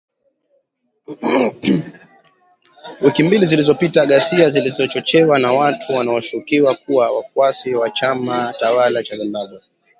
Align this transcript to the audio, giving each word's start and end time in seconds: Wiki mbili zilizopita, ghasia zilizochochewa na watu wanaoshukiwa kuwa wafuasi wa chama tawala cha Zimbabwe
Wiki 3.05 3.23
mbili 3.23 3.45
zilizopita, 3.45 4.05
ghasia 4.05 4.49
zilizochochewa 4.49 5.39
na 5.39 5.51
watu 5.51 5.93
wanaoshukiwa 5.93 6.75
kuwa 6.75 7.11
wafuasi 7.11 7.75
wa 7.75 7.89
chama 7.89 8.53
tawala 8.59 9.03
cha 9.03 9.17
Zimbabwe 9.17 9.61